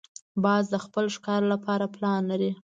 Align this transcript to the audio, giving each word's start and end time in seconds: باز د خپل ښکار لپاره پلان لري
باز 0.43 0.63
د 0.73 0.75
خپل 0.85 1.05
ښکار 1.15 1.41
لپاره 1.53 1.85
پلان 1.95 2.21
لري 2.31 2.51